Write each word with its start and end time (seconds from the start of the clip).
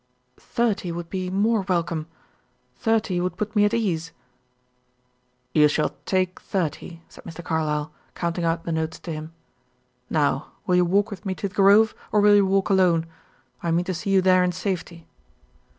"Thirty 0.37 0.91
would 0.91 1.11
be 1.11 1.29
more 1.29 1.61
welcome. 1.61 2.07
Thirty 2.75 3.21
would 3.21 3.37
put 3.37 3.55
me 3.55 3.65
at 3.65 3.73
ease." 3.75 4.11
"You 5.53 5.67
shall 5.67 5.93
take 6.07 6.39
thirty," 6.39 7.03
said 7.07 7.23
Mr. 7.23 7.43
Carlyle, 7.43 7.91
counting 8.15 8.43
out 8.43 8.63
the 8.63 8.71
notes 8.71 8.97
to 8.97 9.11
him. 9.11 9.31
"Now 10.09 10.53
will 10.65 10.75
you 10.77 10.85
walk 10.85 11.11
with 11.11 11.23
me 11.23 11.35
to 11.35 11.47
the 11.47 11.53
grove, 11.53 11.93
or 12.11 12.19
will 12.19 12.35
you 12.35 12.47
walk 12.47 12.71
alone? 12.71 13.05
I 13.61 13.69
mean 13.69 13.85
to 13.85 13.93
see 13.93 14.09
you 14.09 14.23
there 14.23 14.43
in 14.43 14.53
safety." 14.53 15.05